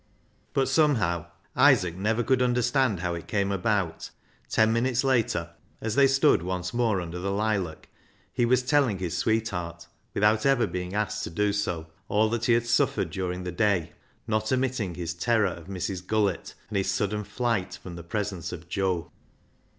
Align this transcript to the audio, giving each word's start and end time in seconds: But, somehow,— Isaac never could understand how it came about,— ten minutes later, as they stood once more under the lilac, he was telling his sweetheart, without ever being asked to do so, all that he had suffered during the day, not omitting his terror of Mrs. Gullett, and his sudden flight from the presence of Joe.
But, 0.55 0.67
somehow,— 0.67 1.27
Isaac 1.55 1.95
never 1.95 2.23
could 2.23 2.41
understand 2.41 3.01
how 3.01 3.13
it 3.13 3.27
came 3.27 3.51
about,— 3.51 4.09
ten 4.49 4.73
minutes 4.73 5.03
later, 5.03 5.51
as 5.79 5.93
they 5.93 6.07
stood 6.07 6.41
once 6.41 6.73
more 6.73 6.99
under 6.99 7.19
the 7.19 7.29
lilac, 7.29 7.87
he 8.33 8.43
was 8.43 8.63
telling 8.63 8.97
his 8.97 9.15
sweetheart, 9.15 9.85
without 10.15 10.43
ever 10.43 10.65
being 10.65 10.95
asked 10.95 11.23
to 11.25 11.29
do 11.29 11.53
so, 11.53 11.85
all 12.07 12.29
that 12.31 12.45
he 12.45 12.53
had 12.53 12.65
suffered 12.65 13.11
during 13.11 13.43
the 13.43 13.51
day, 13.51 13.91
not 14.25 14.51
omitting 14.51 14.95
his 14.95 15.13
terror 15.13 15.45
of 15.49 15.67
Mrs. 15.67 16.03
Gullett, 16.03 16.55
and 16.69 16.77
his 16.79 16.89
sudden 16.89 17.23
flight 17.23 17.77
from 17.83 17.95
the 17.95 18.01
presence 18.03 18.51
of 18.51 18.67
Joe. 18.67 19.11